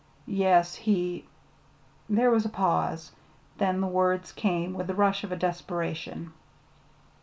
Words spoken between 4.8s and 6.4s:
the rush of desperation.